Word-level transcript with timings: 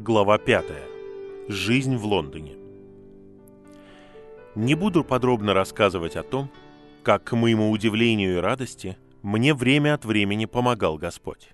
Глава 0.00 0.38
5. 0.38 0.64
Жизнь 1.48 1.96
в 1.96 2.04
Лондоне. 2.06 2.56
Не 4.54 4.76
буду 4.76 5.02
подробно 5.02 5.54
рассказывать 5.54 6.14
о 6.14 6.22
том, 6.22 6.52
как, 7.02 7.24
к 7.24 7.32
моему 7.34 7.72
удивлению 7.72 8.36
и 8.36 8.40
радости, 8.40 8.96
мне 9.22 9.54
время 9.54 9.94
от 9.94 10.04
времени 10.04 10.44
помогал 10.44 10.98
Господь. 10.98 11.48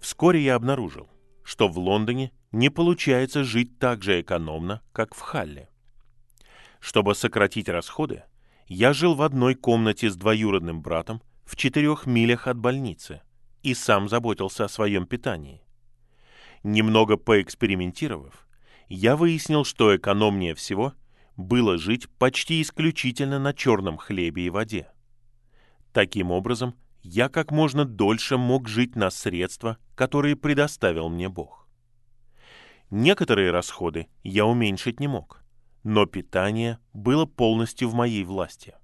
Вскоре 0.00 0.42
я 0.42 0.54
обнаружил, 0.54 1.08
что 1.42 1.66
в 1.66 1.78
Лондоне 1.78 2.30
не 2.52 2.68
получается 2.68 3.42
жить 3.42 3.78
так 3.78 4.02
же 4.02 4.20
экономно, 4.20 4.82
как 4.92 5.14
в 5.14 5.20
Халле. 5.20 5.70
Чтобы 6.78 7.14
сократить 7.14 7.70
расходы, 7.70 8.24
я 8.66 8.92
жил 8.92 9.14
в 9.14 9.22
одной 9.22 9.54
комнате 9.54 10.10
с 10.10 10.16
двоюродным 10.16 10.82
братом 10.82 11.22
в 11.46 11.56
четырех 11.56 12.04
милях 12.04 12.48
от 12.48 12.58
больницы 12.58 13.22
и 13.62 13.72
сам 13.72 14.10
заботился 14.10 14.66
о 14.66 14.68
своем 14.68 15.06
питании. 15.06 15.63
Немного 16.64 17.18
поэкспериментировав, 17.18 18.48
я 18.88 19.16
выяснил, 19.16 19.64
что 19.64 19.94
экономнее 19.94 20.54
всего 20.54 20.94
было 21.36 21.76
жить 21.76 22.08
почти 22.08 22.62
исключительно 22.62 23.38
на 23.38 23.52
черном 23.52 23.98
хлебе 23.98 24.46
и 24.46 24.50
воде. 24.50 24.88
Таким 25.92 26.30
образом, 26.30 26.74
я 27.02 27.28
как 27.28 27.50
можно 27.50 27.84
дольше 27.84 28.38
мог 28.38 28.66
жить 28.66 28.96
на 28.96 29.10
средства, 29.10 29.76
которые 29.94 30.36
предоставил 30.36 31.10
мне 31.10 31.28
Бог. 31.28 31.68
Некоторые 32.90 33.50
расходы 33.50 34.08
я 34.22 34.46
уменьшить 34.46 35.00
не 35.00 35.06
мог, 35.06 35.44
но 35.82 36.06
питание 36.06 36.78
было 36.94 37.26
полностью 37.26 37.90
в 37.90 37.94
моей 37.94 38.24
власти. 38.24 38.74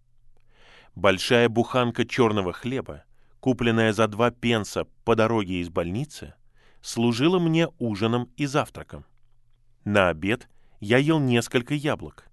Большая 0.95 1.49
буханка 1.49 2.05
черного 2.05 2.53
хлеба, 2.53 3.05
купленная 3.41 3.95
за 3.95 4.07
два 4.07 4.31
пенса 4.31 4.85
по 5.05 5.17
дороге 5.17 5.63
из 5.63 5.71
больницы, 5.71 6.35
служила 6.83 7.39
мне 7.39 7.69
ужином 7.79 8.31
и 8.37 8.47
завтраком. 8.47 9.05
На 9.85 10.09
обед 10.09 10.49
я 10.81 10.99
ел 10.99 11.19
несколько 11.19 11.75
яблок 11.75 12.29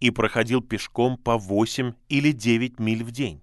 и 0.00 0.10
проходил 0.10 0.62
пешком 0.62 1.16
по 1.16 1.36
8 1.36 1.92
или 2.08 2.32
9 2.32 2.78
миль 2.78 3.04
в 3.04 3.10
день, 3.10 3.42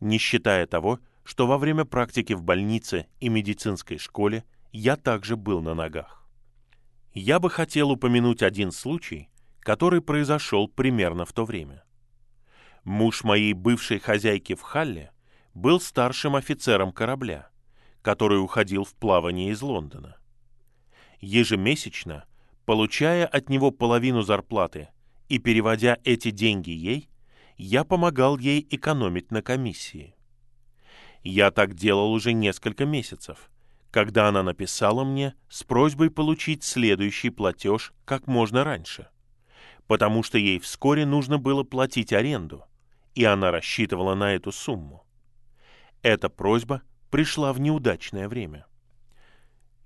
не 0.00 0.18
считая 0.18 0.66
того, 0.66 1.00
что 1.22 1.46
во 1.46 1.58
время 1.58 1.84
практики 1.84 2.32
в 2.32 2.42
больнице 2.42 3.06
и 3.20 3.28
медицинской 3.28 3.98
школе 3.98 4.44
я 4.72 4.96
также 4.96 5.36
был 5.36 5.62
на 5.62 5.74
ногах. 5.74 6.28
Я 7.12 7.38
бы 7.38 7.48
хотел 7.48 7.90
упомянуть 7.90 8.42
один 8.42 8.72
случай, 8.72 9.28
который 9.60 10.02
произошел 10.02 10.68
примерно 10.68 11.24
в 11.24 11.32
то 11.32 11.44
время. 11.44 11.84
Муж 12.82 13.24
моей 13.24 13.54
бывшей 13.54 13.98
хозяйки 13.98 14.54
в 14.54 14.62
Халле 14.62 15.12
был 15.54 15.80
старшим 15.80 16.36
офицером 16.36 16.92
корабля– 16.92 17.48
который 18.04 18.38
уходил 18.38 18.84
в 18.84 18.94
плавание 18.94 19.50
из 19.50 19.62
Лондона. 19.62 20.18
Ежемесячно, 21.20 22.26
получая 22.66 23.26
от 23.26 23.48
него 23.48 23.70
половину 23.70 24.20
зарплаты 24.20 24.90
и 25.30 25.38
переводя 25.38 25.96
эти 26.04 26.30
деньги 26.30 26.70
ей, 26.70 27.08
я 27.56 27.82
помогал 27.82 28.36
ей 28.36 28.66
экономить 28.70 29.30
на 29.30 29.40
комиссии. 29.40 30.14
Я 31.22 31.50
так 31.50 31.72
делал 31.72 32.12
уже 32.12 32.34
несколько 32.34 32.84
месяцев, 32.84 33.50
когда 33.90 34.28
она 34.28 34.42
написала 34.42 35.02
мне 35.02 35.34
с 35.48 35.62
просьбой 35.62 36.10
получить 36.10 36.62
следующий 36.62 37.30
платеж 37.30 37.94
как 38.04 38.26
можно 38.26 38.64
раньше, 38.64 39.08
потому 39.86 40.22
что 40.22 40.36
ей 40.36 40.58
вскоре 40.58 41.06
нужно 41.06 41.38
было 41.38 41.62
платить 41.62 42.12
аренду, 42.12 42.64
и 43.14 43.24
она 43.24 43.50
рассчитывала 43.50 44.14
на 44.14 44.34
эту 44.34 44.52
сумму. 44.52 45.06
Эта 46.02 46.28
просьба 46.28 46.82
пришла 47.14 47.52
в 47.52 47.60
неудачное 47.60 48.28
время. 48.28 48.66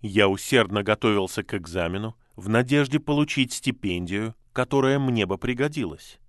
Я 0.00 0.30
усердно 0.30 0.82
готовился 0.82 1.42
к 1.42 1.52
экзамену 1.52 2.16
в 2.36 2.48
надежде 2.48 3.00
получить 3.00 3.52
стипендию, 3.52 4.34
которая 4.54 4.98
мне 4.98 5.26
бы 5.26 5.36
пригодилась. 5.36 6.20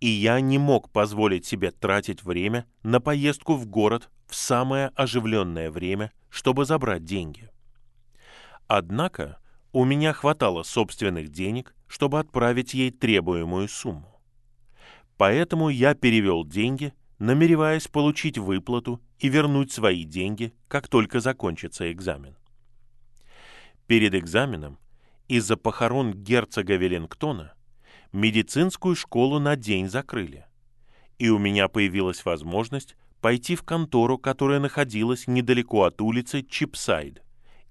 И 0.00 0.08
я 0.08 0.40
не 0.40 0.56
мог 0.56 0.90
позволить 0.92 1.44
себе 1.44 1.72
тратить 1.72 2.22
время 2.22 2.64
на 2.82 3.02
поездку 3.02 3.54
в 3.54 3.66
город 3.66 4.08
в 4.26 4.34
самое 4.34 4.86
оживленное 4.94 5.70
время, 5.70 6.10
чтобы 6.30 6.64
забрать 6.64 7.04
деньги. 7.04 7.50
Однако 8.66 9.40
у 9.72 9.84
меня 9.84 10.14
хватало 10.14 10.62
собственных 10.62 11.28
денег, 11.28 11.74
чтобы 11.86 12.18
отправить 12.18 12.72
ей 12.72 12.90
требуемую 12.90 13.68
сумму. 13.68 14.18
Поэтому 15.18 15.68
я 15.68 15.92
перевел 15.92 16.46
деньги 16.46 16.94
намереваясь 17.20 17.86
получить 17.86 18.38
выплату 18.38 19.00
и 19.20 19.28
вернуть 19.28 19.70
свои 19.70 20.04
деньги, 20.04 20.54
как 20.66 20.88
только 20.88 21.20
закончится 21.20 21.92
экзамен. 21.92 22.36
Перед 23.86 24.14
экзаменом 24.14 24.78
из-за 25.28 25.56
похорон 25.56 26.12
герцога 26.14 26.76
Веллингтона 26.76 27.54
медицинскую 28.12 28.96
школу 28.96 29.38
на 29.38 29.56
день 29.56 29.88
закрыли, 29.88 30.46
и 31.18 31.28
у 31.28 31.38
меня 31.38 31.68
появилась 31.68 32.24
возможность 32.24 32.96
пойти 33.20 33.54
в 33.54 33.62
контору, 33.62 34.16
которая 34.16 34.58
находилась 34.58 35.26
недалеко 35.26 35.84
от 35.84 36.00
улицы 36.00 36.42
Чипсайд, 36.42 37.22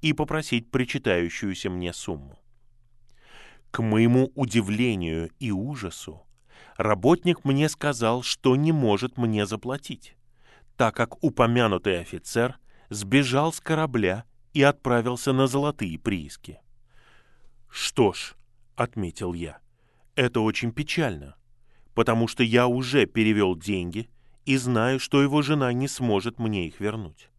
и 0.02 0.14
попросить 0.14 0.70
причитающуюся 0.70 1.70
мне 1.70 1.94
сумму. 1.94 2.40
К 3.72 3.82
моему 3.82 4.32
удивлению 4.36 5.32
и 5.40 5.52
ужасу, 5.52 6.26
работник 6.78 7.44
мне 7.44 7.68
сказал, 7.70 8.22
что 8.24 8.56
не 8.56 8.72
может 8.72 9.18
мне 9.18 9.46
заплатить, 9.46 10.16
так 10.80 10.96
как 10.96 11.22
упомянутый 11.22 12.00
офицер 12.00 12.58
сбежал 12.88 13.52
с 13.52 13.60
корабля 13.60 14.24
и 14.54 14.64
отправился 14.64 15.34
на 15.34 15.46
золотые 15.46 16.00
прииски. 16.00 16.62
«Что 17.70 18.14
ж»,— 18.14 18.34
отметил 18.78 19.34
я,— 19.34 19.60
«это 20.16 20.40
очень 20.40 20.72
печально, 20.72 21.36
потому 21.96 22.30
что 22.30 22.44
я 22.44 22.66
уже 22.68 23.08
перевел 23.08 23.58
деньги 23.58 24.10
и 24.46 24.56
знаю, 24.56 25.02
что 25.02 25.22
его 25.22 25.42
жена 25.42 25.74
не 25.74 25.90
сможет 25.90 26.40
мне 26.40 26.68
их 26.68 26.80
вернуть». 26.80 27.30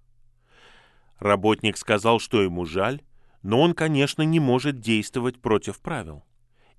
Работник 1.18 1.78
сказал, 1.78 2.20
что 2.20 2.42
ему 2.42 2.66
жаль, 2.66 3.00
но 3.42 3.62
он, 3.62 3.72
конечно, 3.72 4.20
не 4.20 4.38
может 4.38 4.80
действовать 4.80 5.40
против 5.40 5.80
правил, 5.80 6.24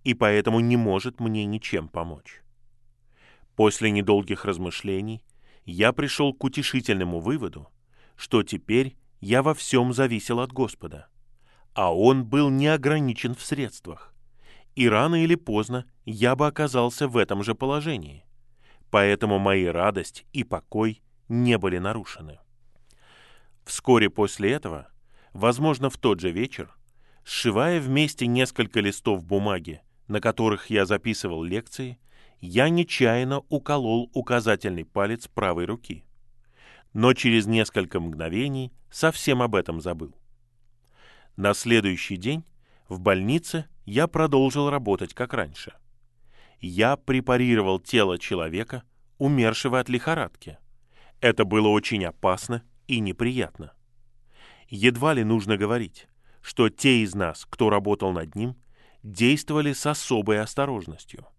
и 0.03 0.13
поэтому 0.13 0.59
не 0.59 0.77
может 0.77 1.19
мне 1.19 1.43
ничем 1.45 1.87
помочь. 1.87 2.43
После 3.55 3.89
недолгих 3.89 4.45
размышлений 4.45 5.23
я 5.65 5.93
пришел 5.93 6.33
к 6.33 6.43
утешительному 6.43 7.19
выводу, 7.19 7.69
что 8.15 8.43
теперь 8.43 8.95
я 9.19 9.43
во 9.43 9.53
всем 9.53 9.93
зависел 9.93 10.39
от 10.39 10.51
Господа, 10.51 11.07
а 11.73 11.95
Он 11.95 12.25
был 12.25 12.49
не 12.49 12.67
ограничен 12.67 13.35
в 13.35 13.43
средствах, 13.43 14.13
и 14.75 14.89
рано 14.89 15.23
или 15.23 15.35
поздно 15.35 15.85
я 16.05 16.35
бы 16.35 16.47
оказался 16.47 17.07
в 17.07 17.17
этом 17.17 17.43
же 17.43 17.55
положении. 17.55 18.25
Поэтому 18.89 19.39
мои 19.39 19.65
радость 19.65 20.25
и 20.33 20.43
покой 20.43 21.01
не 21.29 21.57
были 21.57 21.77
нарушены. 21.77 22.39
Вскоре 23.63 24.09
после 24.09 24.51
этого, 24.51 24.89
возможно, 25.33 25.89
в 25.89 25.97
тот 25.97 26.19
же 26.19 26.31
вечер, 26.31 26.75
сшивая 27.23 27.79
вместе 27.79 28.27
несколько 28.27 28.79
листов 28.79 29.23
бумаги, 29.23 29.81
на 30.07 30.19
которых 30.19 30.69
я 30.69 30.85
записывал 30.85 31.43
лекции, 31.43 31.99
я 32.41 32.69
нечаянно 32.69 33.43
уколол 33.49 34.09
указательный 34.13 34.83
палец 34.83 35.27
правой 35.27 35.65
руки. 35.65 36.03
Но 36.91 37.13
через 37.13 37.45
несколько 37.45 37.99
мгновений 37.99 38.73
совсем 38.89 39.41
об 39.43 39.55
этом 39.55 39.79
забыл. 39.79 40.15
На 41.37 41.53
следующий 41.53 42.17
день 42.17 42.43
в 42.89 42.99
больнице 42.99 43.67
я 43.85 44.07
продолжил 44.07 44.69
работать 44.69 45.13
как 45.13 45.33
раньше. 45.33 45.73
Я 46.59 46.97
препарировал 46.97 47.79
тело 47.79 48.17
человека, 48.17 48.83
умершего 49.19 49.79
от 49.79 49.87
лихорадки. 49.87 50.57
Это 51.21 51.45
было 51.45 51.67
очень 51.67 52.03
опасно 52.05 52.63
и 52.87 52.99
неприятно. 52.99 53.73
Едва 54.67 55.13
ли 55.13 55.23
нужно 55.23 55.57
говорить, 55.57 56.07
что 56.41 56.69
те 56.69 57.03
из 57.03 57.13
нас, 57.13 57.45
кто 57.49 57.69
работал 57.69 58.11
над 58.11 58.35
ним, 58.35 58.55
действовали 59.03 59.73
с 59.73 59.85
особой 59.85 60.41
осторожностью– 60.41 61.27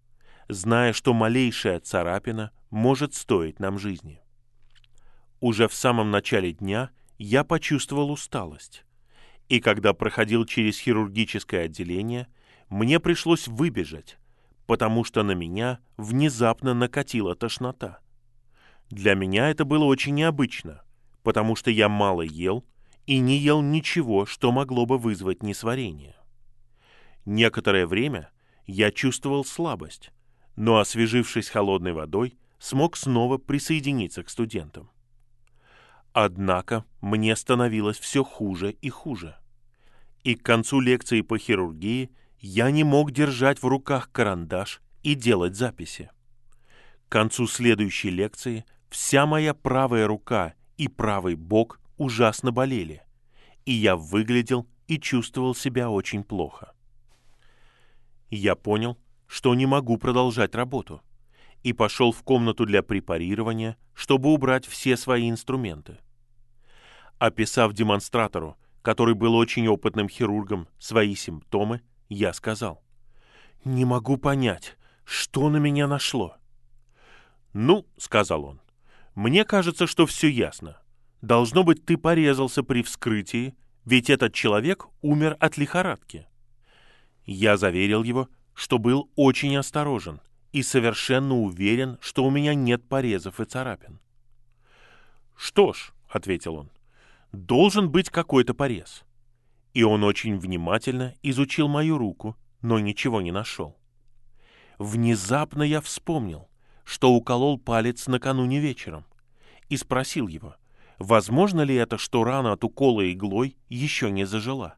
зная, 0.47 0.93
что 0.93 1.13
малейшая 1.13 1.79
царапина 1.79 2.51
может 2.69 3.13
стоить 3.13 3.59
нам 3.59 3.77
жизни. 3.77 4.21
Уже 5.39 5.67
в 5.67 5.73
самом 5.73 6.11
начале 6.11 6.53
дня 6.53 6.89
я 7.17 7.43
почувствовал 7.43 8.11
усталость, 8.11 8.85
и 9.49 9.59
когда 9.59 9.93
проходил 9.93 10.45
через 10.45 10.79
хирургическое 10.79 11.65
отделение, 11.65 12.27
мне 12.69 12.99
пришлось 12.99 13.47
выбежать, 13.47 14.17
потому 14.65 15.03
что 15.03 15.23
на 15.23 15.33
меня 15.33 15.79
внезапно 15.97 16.73
накатила 16.73 17.35
тошнота. 17.35 17.99
Для 18.89 19.15
меня 19.15 19.49
это 19.49 19.65
было 19.65 19.83
очень 19.85 20.15
необычно, 20.15 20.83
потому 21.23 21.55
что 21.55 21.71
я 21.71 21.89
мало 21.89 22.21
ел 22.21 22.65
и 23.05 23.19
не 23.19 23.37
ел 23.37 23.61
ничего, 23.61 24.25
что 24.25 24.51
могло 24.51 24.85
бы 24.85 24.97
вызвать 24.97 25.43
несварение. 25.43 26.15
Некоторое 27.25 27.85
время 27.85 28.29
я 28.65 28.91
чувствовал 28.91 29.45
слабость, 29.45 30.11
но, 30.55 30.77
освежившись 30.79 31.49
холодной 31.49 31.93
водой, 31.93 32.37
смог 32.59 32.95
снова 32.97 33.37
присоединиться 33.37 34.23
к 34.23 34.29
студентам. 34.29 34.89
Однако 36.13 36.85
мне 37.01 37.35
становилось 37.35 37.99
все 37.99 38.23
хуже 38.23 38.71
и 38.71 38.89
хуже. 38.89 39.35
и 40.23 40.35
к 40.35 40.43
концу 40.43 40.79
лекции 40.79 41.21
по 41.21 41.37
хирургии 41.37 42.09
я 42.39 42.71
не 42.71 42.83
мог 42.83 43.11
держать 43.11 43.61
в 43.61 43.67
руках 43.67 44.11
карандаш 44.11 44.81
и 45.03 45.15
делать 45.15 45.55
записи. 45.55 46.09
К 47.07 47.11
концу 47.11 47.47
следующей 47.47 48.09
лекции 48.09 48.65
вся 48.89 49.25
моя 49.25 49.53
правая 49.53 50.07
рука 50.07 50.53
и 50.77 50.87
правый 50.87 51.35
бок 51.35 51.79
ужасно 51.97 52.51
болели, 52.51 53.03
и 53.65 53.73
я 53.73 53.95
выглядел 53.95 54.67
и 54.87 54.97
чувствовал 54.97 55.55
себя 55.55 55.89
очень 55.89 56.23
плохо. 56.23 56.73
Я 58.29 58.55
понял, 58.55 58.97
что 59.33 59.55
не 59.55 59.65
могу 59.65 59.97
продолжать 59.97 60.53
работу, 60.53 61.01
и 61.63 61.73
пошел 61.73 62.11
в 62.11 62.21
комнату 62.21 62.67
для 62.67 62.83
препарирования, 62.83 63.77
чтобы 63.95 64.31
убрать 64.31 64.67
все 64.67 64.95
свои 64.95 65.27
инструменты. 65.27 65.97
Описав 67.17 67.73
демонстратору, 67.73 68.57
который 68.83 69.15
был 69.15 69.33
очень 69.33 69.67
опытным 69.67 70.07
хирургом, 70.07 70.67
свои 70.77 71.15
симптомы, 71.15 71.81
я 72.09 72.31
сказал, 72.31 72.83
«Не 73.65 73.85
могу 73.85 74.17
понять, 74.17 74.77
что 75.03 75.49
на 75.49 75.57
меня 75.57 75.87
нашло». 75.87 76.35
«Ну»,— 77.53 77.87
сказал 77.97 78.45
он,— 78.45 78.61
«мне 79.15 79.45
кажется, 79.45 79.87
что 79.87 80.05
все 80.05 80.27
ясно. 80.27 80.77
Должно 81.23 81.63
быть, 81.63 81.83
ты 81.83 81.97
порезался 81.97 82.61
при 82.61 82.83
вскрытии, 82.83 83.55
ведь 83.83 84.11
этот 84.11 84.35
человек 84.35 84.85
умер 85.01 85.37
от 85.39 85.57
лихорадки». 85.57 86.27
Я 87.25 87.57
заверил 87.57 88.03
его, 88.03 88.29
что 88.53 88.77
был 88.77 89.09
очень 89.15 89.55
осторожен 89.57 90.21
и 90.51 90.61
совершенно 90.61 91.35
уверен, 91.35 91.97
что 91.99 92.23
у 92.23 92.29
меня 92.29 92.53
нет 92.53 92.87
порезов 92.87 93.39
и 93.39 93.45
царапин. 93.45 93.99
«Что 95.35 95.73
ж»,— 95.73 95.93
ответил 96.09 96.55
он,— 96.55 96.69
«должен 97.31 97.89
быть 97.89 98.09
какой-то 98.09 98.53
порез». 98.53 99.03
И 99.73 99.83
он 99.83 100.03
очень 100.03 100.37
внимательно 100.37 101.15
изучил 101.23 101.67
мою 101.67 101.97
руку, 101.97 102.37
но 102.61 102.79
ничего 102.79 103.21
не 103.21 103.31
нашел. 103.31 103.75
Внезапно 104.77 105.63
я 105.63 105.81
вспомнил, 105.81 106.47
что 106.83 107.13
уколол 107.13 107.57
палец 107.57 108.07
накануне 108.07 108.59
вечером, 108.59 109.05
и 109.69 109.77
спросил 109.77 110.27
его, 110.27 110.55
возможно 110.99 111.61
ли 111.61 111.75
это, 111.75 111.97
что 111.97 112.23
рана 112.23 112.53
от 112.53 112.63
укола 112.63 113.11
иглой 113.11 113.57
еще 113.69 114.11
не 114.11 114.25
зажила. 114.25 114.75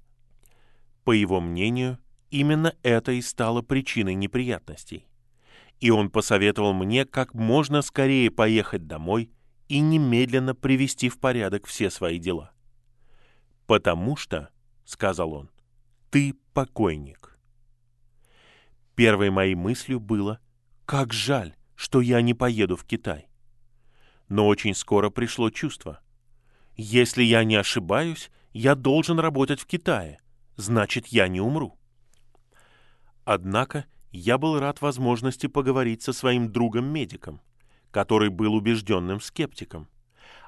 По 1.04 1.12
его 1.12 1.42
мнению, 1.42 2.00
именно 2.40 2.76
это 2.84 3.14
и 3.14 3.22
стало 3.22 3.62
причиной 3.62 4.16
неприятностей. 4.16 5.08
И 5.80 5.90
он 5.90 6.10
посоветовал 6.10 6.74
мне 6.74 7.06
как 7.06 7.34
можно 7.34 7.82
скорее 7.82 8.30
поехать 8.30 8.88
домой 8.88 9.32
и 9.68 9.80
немедленно 9.80 10.54
привести 10.54 11.10
в 11.10 11.20
порядок 11.20 11.66
все 11.66 11.90
свои 11.90 12.20
дела. 12.20 12.52
«Потому 13.68 14.16
что»,— 14.16 14.50
сказал 14.86 15.34
он,— 15.34 15.50
«ты 16.12 16.36
покойник». 16.54 17.40
Первой 18.96 19.30
моей 19.30 19.56
мыслью 19.56 20.00
было, 20.00 20.40
как 20.86 21.14
жаль, 21.14 21.56
что 21.76 22.02
я 22.02 22.22
не 22.22 22.34
поеду 22.34 22.76
в 22.76 22.86
Китай. 22.86 23.28
Но 24.30 24.48
очень 24.48 24.76
скоро 24.76 25.10
пришло 25.10 25.50
чувство. 25.50 26.00
Если 26.76 27.24
я 27.24 27.44
не 27.44 27.56
ошибаюсь, 27.56 28.30
я 28.54 28.76
должен 28.76 29.20
работать 29.20 29.60
в 29.60 29.66
Китае, 29.66 30.20
значит, 30.56 31.08
я 31.08 31.28
не 31.28 31.42
умру. 31.42 31.78
Однако 33.26 33.86
я 34.12 34.38
был 34.38 34.60
рад 34.60 34.82
возможности 34.82 35.48
поговорить 35.48 36.04
со 36.04 36.14
своим 36.14 36.52
другом-медиком, 36.52 37.42
который 37.92 38.30
был 38.30 38.54
убежденным 38.54 39.20
скептиком, 39.20 39.88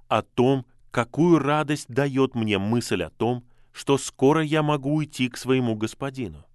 о 0.07 0.21
том, 0.21 0.65
какую 0.91 1.39
радость 1.39 1.88
дает 1.89 2.35
мне 2.35 2.59
мысль 2.59 3.03
о 3.03 3.09
том, 3.09 3.44
что 3.74 3.97
скоро 3.97 4.41
я 4.41 4.63
могу 4.63 4.95
уйти 4.95 5.27
к 5.27 5.38
своему 5.38 5.75
господину. 5.75 6.45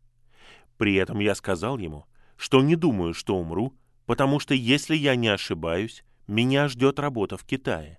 При 0.79 0.95
этом 0.95 1.19
я 1.19 1.35
сказал 1.35 1.79
ему, 1.79 2.07
что 2.37 2.63
не 2.63 2.77
думаю, 2.77 3.15
что 3.15 3.37
умру, 3.37 3.75
потому 4.07 4.41
что 4.41 4.55
если 4.55 4.97
я 4.97 5.17
не 5.17 5.29
ошибаюсь, 5.29 6.05
меня 6.27 6.69
ждет 6.69 6.99
работа 6.99 7.37
в 7.37 7.45
Китае. 7.45 7.99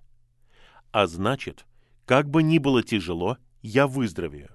А 0.91 1.07
значит, 1.07 1.65
как 2.05 2.29
бы 2.29 2.43
ни 2.43 2.57
было 2.57 2.83
тяжело, 2.83 3.37
я 3.61 3.87
выздоровею. 3.87 4.49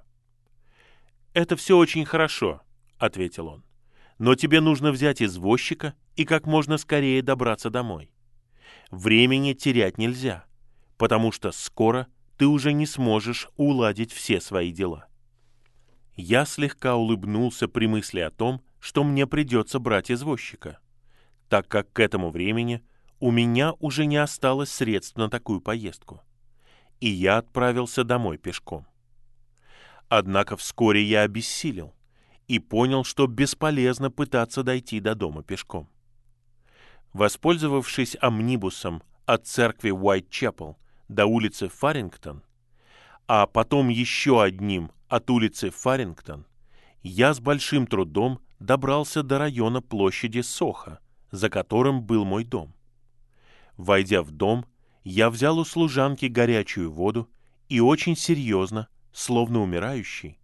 «Это 1.32 1.56
все 1.56 1.76
очень 1.76 2.04
хорошо»,— 2.04 2.62
ответил 2.98 3.48
он. 3.48 3.64
«Но 4.18 4.34
тебе 4.34 4.60
нужно 4.60 4.90
взять 4.90 5.22
извозчика 5.22 5.94
и 6.16 6.24
как 6.24 6.46
можно 6.46 6.76
скорее 6.76 7.22
добраться 7.22 7.70
домой. 7.70 8.10
Времени 8.90 9.52
терять 9.52 9.96
нельзя, 9.96 10.44
потому 10.96 11.30
что 11.30 11.52
скоро 11.52 12.08
ты 12.36 12.46
уже 12.46 12.72
не 12.72 12.86
сможешь 12.86 13.48
уладить 13.56 14.12
все 14.12 14.40
свои 14.40 14.72
дела». 14.72 15.06
Я 16.16 16.46
слегка 16.46 16.96
улыбнулся 16.96 17.68
при 17.68 17.86
мысли 17.86 18.18
о 18.18 18.32
том, 18.32 18.60
что 18.80 19.04
мне 19.04 19.26
придется 19.28 19.78
брать 19.78 20.10
извозчика, 20.10 20.80
так 21.48 21.68
как 21.68 21.92
к 21.92 22.00
этому 22.00 22.30
времени 22.30 22.82
у 23.20 23.30
меня 23.30 23.74
уже 23.74 24.04
не 24.04 24.16
осталось 24.16 24.70
средств 24.70 25.16
на 25.16 25.30
такую 25.30 25.60
поездку, 25.60 26.20
и 26.98 27.08
я 27.08 27.38
отправился 27.38 28.02
домой 28.02 28.36
пешком. 28.36 28.84
Однако 30.08 30.56
вскоре 30.56 31.04
я 31.04 31.22
обессилел 31.22 31.94
и 32.48 32.58
понял, 32.58 33.04
что 33.04 33.26
бесполезно 33.26 34.10
пытаться 34.10 34.62
дойти 34.62 35.00
до 35.00 35.14
дома 35.14 35.42
пешком. 35.42 35.88
Воспользовавшись 37.12 38.16
амнибусом 38.20 39.02
от 39.26 39.46
церкви 39.46 39.90
Уайт-Чепел 39.90 40.76
до 41.08 41.26
улицы 41.26 41.68
Фарингтон, 41.68 42.42
а 43.26 43.46
потом 43.46 43.88
еще 43.88 44.42
одним 44.42 44.90
от 45.08 45.30
улицы 45.30 45.70
Фарингтон, 45.70 46.46
я 47.02 47.34
с 47.34 47.40
большим 47.40 47.86
трудом 47.86 48.40
добрался 48.58 49.22
до 49.22 49.38
района 49.38 49.80
площади 49.82 50.40
Соха, 50.40 51.00
за 51.30 51.50
которым 51.50 52.02
был 52.02 52.24
мой 52.24 52.44
дом. 52.44 52.74
Войдя 53.76 54.22
в 54.22 54.30
дом, 54.30 54.64
я 55.04 55.30
взял 55.30 55.58
у 55.58 55.64
служанки 55.64 56.26
горячую 56.26 56.90
воду 56.90 57.30
и 57.68 57.80
очень 57.80 58.16
серьезно, 58.16 58.88
словно 59.12 59.60
умирающий, 59.60 60.38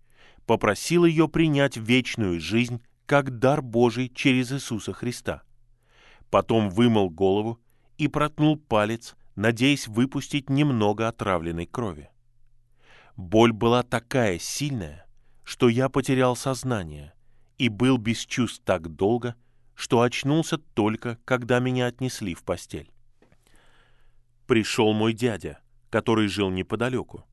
попросил 0.47 1.05
ее 1.05 1.29
принять 1.29 1.77
вечную 1.77 2.41
жизнь 2.41 2.83
как 3.07 3.39
дар 3.39 3.63
Божий 3.63 4.09
через 4.09 4.53
Иисуса 4.53 4.93
Христа. 4.93 5.43
Потом 6.31 6.71
вымыл 6.71 7.11
голову 7.11 7.61
и 7.99 8.09
проткнул 8.09 8.57
палец, 8.57 9.15
надеясь 9.37 9.89
выпустить 9.89 10.51
немного 10.51 11.09
отравленной 11.09 11.67
крови. 11.67 12.11
Боль 13.17 13.53
была 13.53 13.83
такая 13.83 14.39
сильная, 14.39 15.07
что 15.45 15.69
я 15.69 15.89
потерял 15.89 16.35
сознание 16.35 17.13
и 17.59 17.69
был 17.69 17.99
без 17.99 18.19
чувств 18.19 18.63
так 18.65 18.89
долго, 18.89 19.37
что 19.75 20.01
очнулся 20.01 20.59
только, 20.59 21.19
когда 21.25 21.59
меня 21.61 21.87
отнесли 21.87 22.35
в 22.35 22.43
постель. 22.43 22.91
Пришел 24.47 24.93
мой 24.93 25.13
дядя, 25.13 25.61
который 25.91 26.29
жил 26.29 26.51
неподалеку, 26.51 27.25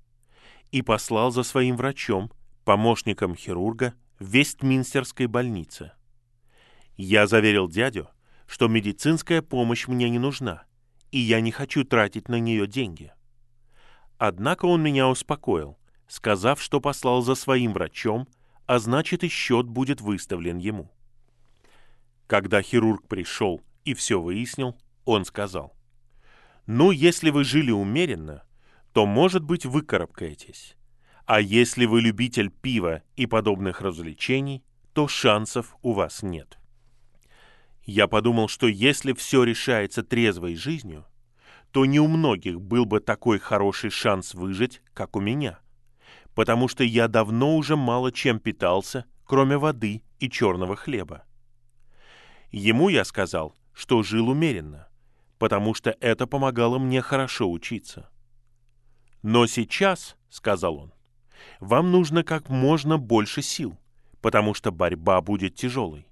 и 0.71 0.81
послал 0.81 1.31
за 1.31 1.43
своим 1.43 1.75
врачом, 1.75 2.31
помощником 2.63 3.35
хирурга 3.35 3.93
в 4.19 4.25
Вестминстерской 4.25 5.27
больнице. 5.27 5.93
Я 6.97 7.27
заверил 7.27 7.67
дядю, 7.67 8.09
что 8.47 8.67
медицинская 8.67 9.41
помощь 9.41 9.87
мне 9.87 10.09
не 10.09 10.19
нужна, 10.19 10.65
и 11.11 11.19
я 11.19 11.41
не 11.41 11.51
хочу 11.51 11.83
тратить 11.83 12.29
на 12.29 12.39
нее 12.39 12.67
деньги. 12.67 13.13
Однако 14.17 14.65
он 14.65 14.83
меня 14.83 15.07
успокоил, 15.07 15.77
сказав, 16.07 16.61
что 16.61 16.79
послал 16.79 17.21
за 17.21 17.35
своим 17.35 17.73
врачом, 17.73 18.27
а 18.67 18.77
значит 18.79 19.23
и 19.23 19.27
счет 19.27 19.65
будет 19.67 20.01
выставлен 20.01 20.57
ему. 20.57 20.91
Когда 22.27 22.61
хирург 22.61 23.07
пришел 23.07 23.61
и 23.83 23.93
все 23.93 24.21
выяснил, 24.21 24.77
он 25.05 25.25
сказал, 25.25 25.75
«Ну, 26.67 26.91
если 26.91 27.31
вы 27.31 27.43
жили 27.43 27.71
умеренно, 27.71 28.43
то, 28.93 29.05
может 29.05 29.43
быть, 29.43 29.65
вы 29.65 29.81
карабкаетесь. 29.81 30.75
А 31.25 31.39
если 31.39 31.85
вы 31.85 32.01
любитель 32.01 32.49
пива 32.49 33.03
и 33.15 33.25
подобных 33.25 33.81
развлечений, 33.81 34.63
то 34.93 35.07
шансов 35.07 35.75
у 35.81 35.93
вас 35.93 36.23
нет. 36.23 36.57
Я 37.83 38.07
подумал, 38.07 38.47
что 38.47 38.67
если 38.67 39.13
все 39.13 39.43
решается 39.43 40.03
трезвой 40.03 40.55
жизнью, 40.55 41.05
то 41.71 41.85
не 41.85 41.99
у 41.99 42.07
многих 42.07 42.59
был 42.59 42.85
бы 42.85 42.99
такой 42.99 43.39
хороший 43.39 43.89
шанс 43.89 44.33
выжить, 44.33 44.81
как 44.93 45.15
у 45.15 45.21
меня. 45.21 45.59
Потому 46.35 46.67
что 46.67 46.83
я 46.83 47.07
давно 47.07 47.55
уже 47.55 47.75
мало 47.75 48.11
чем 48.11 48.39
питался, 48.39 49.05
кроме 49.25 49.57
воды 49.57 50.03
и 50.19 50.29
черного 50.29 50.75
хлеба. 50.75 51.23
Ему 52.51 52.89
я 52.89 53.05
сказал, 53.05 53.55
что 53.73 54.03
жил 54.03 54.29
умеренно, 54.29 54.89
потому 55.39 55.73
что 55.73 55.95
это 56.01 56.27
помогало 56.27 56.77
мне 56.77 57.01
хорошо 57.01 57.49
учиться. 57.49 58.09
«Но 59.23 59.47
сейчас»,— 59.47 60.17
сказал 60.29 60.77
он, 60.77 60.93
вам 61.59 61.91
нужно 61.91 62.23
как 62.23 62.49
можно 62.49 62.97
больше 62.97 63.41
сил, 63.41 63.77
потому 64.21 64.53
что 64.53 64.71
борьба 64.71 65.21
будет 65.21 65.55
тяжелой. 65.55 66.07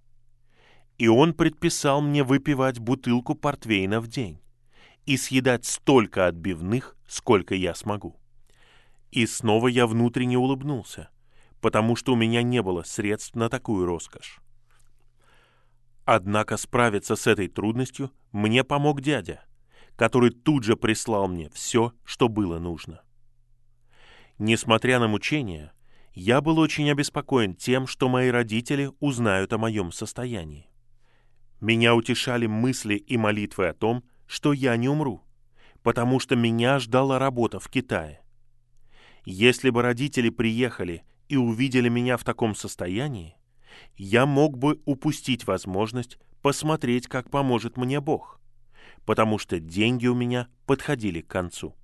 И 0.98 1.08
он 1.08 1.34
предписал 1.34 2.02
мне 2.02 2.24
выпивать 2.24 2.80
бутылку 2.80 3.36
портвейна 3.36 4.02
в 4.02 4.08
день 4.08 4.40
и 5.06 5.18
съедать 5.18 5.66
столько 5.66 6.28
отбивных, 6.28 6.96
сколько 7.08 7.56
я 7.56 7.74
смогу. 7.74 8.16
И 9.12 9.26
снова 9.26 9.68
я 9.68 9.88
внутренне 9.88 10.38
улыбнулся, 10.38 11.10
потому 11.62 11.96
что 11.96 12.14
у 12.14 12.16
меня 12.16 12.44
не 12.44 12.62
было 12.62 12.84
средств 12.84 13.36
на 13.36 13.50
такую 13.50 13.86
роскошь. 13.86 14.40
Однако 16.06 16.58
справиться 16.58 17.16
с 17.16 17.28
этой 17.28 17.48
трудностью 17.48 18.12
мне 18.32 18.64
помог 18.64 19.02
дядя, 19.02 19.44
который 19.96 20.32
тут 20.32 20.64
же 20.64 20.76
прислал 20.76 21.28
мне 21.28 21.50
все, 21.52 21.94
что 22.04 22.28
было 22.28 22.60
нужно. 22.60 23.02
Несмотря 24.40 25.00
на 25.00 25.10
мучения, 25.10 25.74
я 26.14 26.40
был 26.40 26.60
очень 26.60 26.90
обеспокоен 26.90 27.56
тем, 27.56 27.88
что 27.88 28.08
мои 28.08 28.30
родители 28.30 28.90
узнают 29.02 29.52
о 29.52 29.58
моем 29.58 29.92
состоянии. 29.92 30.70
Меня 31.60 31.94
утешали 31.94 32.48
мысли 32.48 32.96
и 32.96 33.18
молитвы 33.18 33.68
о 33.68 33.74
том, 33.74 34.02
что 34.28 34.54
я 34.54 34.78
не 34.78 34.88
умру, 34.88 35.22
потому 35.84 36.22
что 36.22 36.38
меня 36.38 36.80
ждала 36.80 37.20
работа 37.20 37.60
в 37.60 37.68
Китае. 37.68 38.22
Если 39.26 39.72
бы 39.72 39.82
родители 39.82 40.30
приехали 40.30 41.04
и 41.28 41.36
увидели 41.36 41.90
меня 41.90 42.16
в 42.16 42.24
таком 42.24 42.56
состоянии, 42.56 43.36
я 43.98 44.26
мог 44.26 44.58
бы 44.58 44.82
упустить 44.86 45.48
возможность 45.48 46.18
посмотреть, 46.42 47.08
как 47.08 47.30
поможет 47.30 47.76
мне 47.76 48.00
Бог, 48.00 48.40
потому 49.06 49.38
что 49.38 49.60
деньги 49.60 50.08
у 50.08 50.16
меня 50.16 50.48
подходили 50.66 51.20
к 51.20 51.28
концу. 51.28 51.76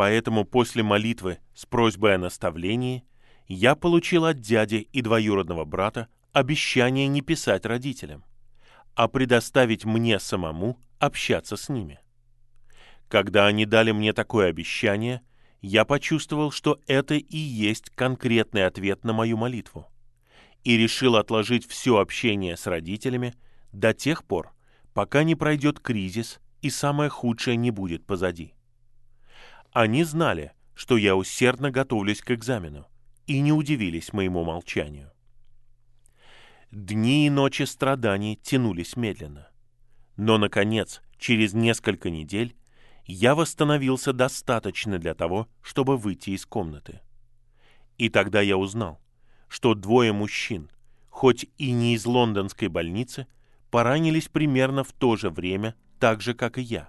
Поэтому 0.00 0.46
после 0.46 0.82
молитвы 0.82 1.40
с 1.54 1.66
просьбой 1.66 2.14
о 2.14 2.18
наставлении 2.18 3.04
я 3.48 3.74
получил 3.74 4.24
от 4.24 4.40
дяди 4.40 4.76
и 4.76 5.02
двоюродного 5.02 5.66
брата 5.66 6.08
обещание 6.32 7.06
не 7.06 7.20
писать 7.20 7.66
родителям, 7.66 8.24
а 8.94 9.08
предоставить 9.08 9.84
мне 9.84 10.18
самому 10.18 10.80
общаться 10.98 11.58
с 11.58 11.68
ними. 11.68 12.00
Когда 13.08 13.46
они 13.46 13.66
дали 13.66 13.92
мне 13.92 14.14
такое 14.14 14.48
обещание, 14.48 15.20
я 15.60 15.84
почувствовал, 15.84 16.50
что 16.50 16.80
это 16.86 17.16
и 17.16 17.36
есть 17.36 17.90
конкретный 17.90 18.64
ответ 18.64 19.04
на 19.04 19.12
мою 19.12 19.36
молитву, 19.36 19.86
и 20.64 20.78
решил 20.78 21.16
отложить 21.16 21.68
все 21.68 21.98
общение 21.98 22.56
с 22.56 22.66
родителями 22.66 23.34
до 23.70 23.92
тех 23.92 24.24
пор, 24.24 24.54
пока 24.94 25.24
не 25.24 25.34
пройдет 25.34 25.78
кризис 25.78 26.40
и 26.62 26.70
самое 26.70 27.10
худшее 27.10 27.58
не 27.58 27.70
будет 27.70 28.06
позади. 28.06 28.54
Они 29.72 30.02
знали, 30.02 30.52
что 30.74 30.96
я 30.96 31.14
усердно 31.14 31.70
готовлюсь 31.70 32.22
к 32.22 32.32
экзамену, 32.32 32.86
и 33.26 33.40
не 33.40 33.52
удивились 33.52 34.12
моему 34.12 34.44
молчанию. 34.44 35.12
Дни 36.72 37.26
и 37.26 37.30
ночи 37.30 37.62
страданий 37.62 38.36
тянулись 38.36 38.96
медленно. 38.96 39.48
Но, 40.16 40.38
наконец, 40.38 41.02
через 41.18 41.52
несколько 41.52 42.10
недель 42.10 42.56
я 43.06 43.34
восстановился 43.34 44.12
достаточно 44.12 44.98
для 44.98 45.14
того, 45.14 45.48
чтобы 45.62 45.96
выйти 45.96 46.30
из 46.30 46.46
комнаты. 46.46 47.00
И 47.98 48.08
тогда 48.08 48.40
я 48.40 48.56
узнал, 48.56 49.00
что 49.48 49.74
двое 49.74 50.12
мужчин, 50.12 50.70
хоть 51.10 51.46
и 51.58 51.70
не 51.72 51.94
из 51.94 52.06
лондонской 52.06 52.68
больницы, 52.68 53.26
поранились 53.70 54.28
примерно 54.28 54.84
в 54.84 54.92
то 54.92 55.16
же 55.16 55.30
время, 55.30 55.74
так 55.98 56.22
же, 56.22 56.34
как 56.34 56.58
и 56.58 56.62
я. 56.62 56.88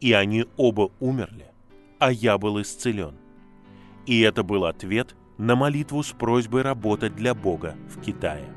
И 0.00 0.12
они 0.12 0.46
оба 0.56 0.90
умерли, 0.98 1.46
а 2.00 2.10
я 2.10 2.38
был 2.38 2.60
исцелен. 2.60 3.14
И 4.06 4.20
это 4.20 4.42
был 4.42 4.64
ответ 4.64 5.14
на 5.38 5.54
молитву 5.54 6.02
с 6.02 6.10
просьбой 6.10 6.62
работать 6.62 7.14
для 7.14 7.34
Бога 7.34 7.76
в 7.88 8.00
Китае. 8.00 8.48